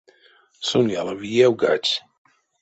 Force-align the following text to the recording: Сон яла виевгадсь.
Сон 0.67 0.85
яла 0.99 1.13
виевгадсь. 1.21 1.95